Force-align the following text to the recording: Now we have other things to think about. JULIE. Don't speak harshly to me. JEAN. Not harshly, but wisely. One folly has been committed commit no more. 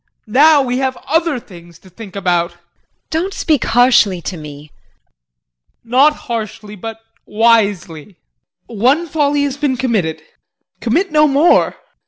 Now 0.25 0.63
we 0.63 0.79
have 0.79 0.97
other 1.07 1.39
things 1.39 1.77
to 1.77 1.87
think 1.87 2.15
about. 2.15 2.53
JULIE. 2.53 2.59
Don't 3.11 3.33
speak 3.35 3.65
harshly 3.65 4.19
to 4.23 4.35
me. 4.35 4.71
JEAN. 5.83 5.91
Not 5.91 6.13
harshly, 6.15 6.75
but 6.75 6.99
wisely. 7.27 8.17
One 8.65 9.05
folly 9.07 9.43
has 9.43 9.57
been 9.57 9.77
committed 9.77 10.23
commit 10.79 11.11
no 11.11 11.27
more. 11.27 11.75